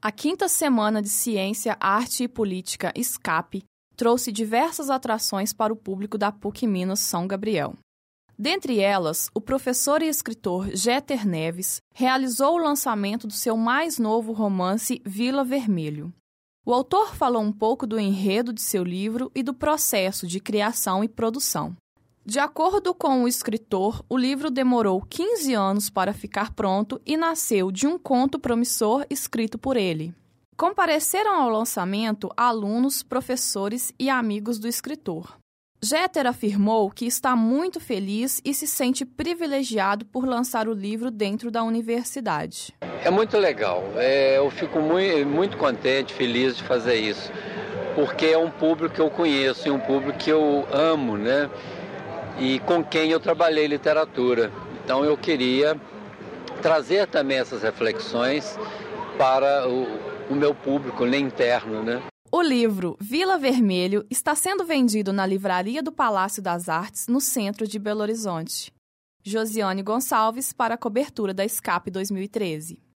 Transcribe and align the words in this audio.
A 0.00 0.12
quinta 0.12 0.46
semana 0.46 1.02
de 1.02 1.08
Ciência, 1.08 1.76
Arte 1.80 2.22
e 2.22 2.28
Política 2.28 2.92
Escape 2.94 3.64
trouxe 3.96 4.30
diversas 4.30 4.90
atrações 4.90 5.52
para 5.52 5.72
o 5.72 5.76
público 5.76 6.16
da 6.16 6.30
PUC 6.30 6.68
Minas 6.68 7.00
São 7.00 7.26
Gabriel. 7.26 7.74
Dentre 8.38 8.78
elas, 8.78 9.28
o 9.34 9.40
professor 9.40 10.00
e 10.00 10.06
escritor 10.06 10.70
Jeter 10.72 11.26
Neves 11.26 11.82
realizou 11.92 12.54
o 12.54 12.62
lançamento 12.62 13.26
do 13.26 13.32
seu 13.32 13.56
mais 13.56 13.98
novo 13.98 14.32
romance 14.32 15.02
Vila 15.04 15.42
Vermelho. 15.42 16.14
O 16.64 16.72
autor 16.72 17.16
falou 17.16 17.42
um 17.42 17.52
pouco 17.52 17.84
do 17.84 17.98
enredo 17.98 18.52
de 18.52 18.62
seu 18.62 18.84
livro 18.84 19.32
e 19.34 19.42
do 19.42 19.52
processo 19.52 20.28
de 20.28 20.38
criação 20.38 21.02
e 21.02 21.08
produção. 21.08 21.76
De 22.28 22.38
acordo 22.38 22.92
com 22.92 23.22
o 23.22 23.26
escritor, 23.26 24.04
o 24.06 24.14
livro 24.14 24.50
demorou 24.50 25.00
15 25.00 25.54
anos 25.54 25.88
para 25.88 26.12
ficar 26.12 26.52
pronto 26.52 27.00
e 27.06 27.16
nasceu 27.16 27.72
de 27.72 27.86
um 27.86 27.98
conto 27.98 28.38
promissor 28.38 29.06
escrito 29.08 29.56
por 29.56 29.78
ele. 29.78 30.12
Compareceram 30.54 31.40
ao 31.40 31.48
lançamento 31.48 32.28
alunos, 32.36 33.02
professores 33.02 33.94
e 33.98 34.10
amigos 34.10 34.58
do 34.58 34.68
escritor. 34.68 35.38
Jeter 35.82 36.26
afirmou 36.26 36.90
que 36.90 37.06
está 37.06 37.34
muito 37.34 37.80
feliz 37.80 38.42
e 38.44 38.52
se 38.52 38.66
sente 38.66 39.06
privilegiado 39.06 40.04
por 40.04 40.26
lançar 40.26 40.68
o 40.68 40.74
livro 40.74 41.10
dentro 41.10 41.50
da 41.50 41.62
universidade. 41.62 42.74
É 43.02 43.08
muito 43.08 43.38
legal, 43.38 43.82
é, 43.96 44.36
eu 44.36 44.50
fico 44.50 44.80
muito, 44.80 45.26
muito 45.26 45.56
contente, 45.56 46.12
feliz 46.12 46.58
de 46.58 46.62
fazer 46.62 46.96
isso, 46.96 47.32
porque 47.94 48.26
é 48.26 48.36
um 48.36 48.50
público 48.50 48.94
que 48.96 49.00
eu 49.00 49.08
conheço 49.08 49.66
e 49.66 49.70
um 49.70 49.80
público 49.80 50.18
que 50.18 50.28
eu 50.28 50.68
amo, 50.70 51.16
né? 51.16 51.48
E 52.38 52.58
com 52.60 52.82
quem 52.84 53.10
eu 53.10 53.20
trabalhei 53.20 53.66
literatura. 53.66 54.52
Então 54.84 55.04
eu 55.04 55.16
queria 55.16 55.78
trazer 56.62 57.06
também 57.06 57.38
essas 57.38 57.62
reflexões 57.62 58.58
para 59.16 59.68
o, 59.68 59.86
o 60.30 60.34
meu 60.34 60.54
público 60.54 61.04
né, 61.04 61.18
interno, 61.18 61.82
né? 61.82 62.02
O 62.30 62.42
livro 62.42 62.96
Vila 63.00 63.38
Vermelho 63.38 64.04
está 64.10 64.34
sendo 64.34 64.64
vendido 64.64 65.12
na 65.12 65.24
livraria 65.24 65.82
do 65.82 65.90
Palácio 65.90 66.42
das 66.42 66.68
Artes, 66.68 67.08
no 67.08 67.20
centro 67.20 67.66
de 67.66 67.78
Belo 67.78 68.02
Horizonte. 68.02 68.72
Josiane 69.24 69.82
Gonçalves 69.82 70.52
para 70.52 70.74
a 70.74 70.78
cobertura 70.78 71.32
da 71.32 71.44
Escape 71.44 71.90
2013. 71.90 72.80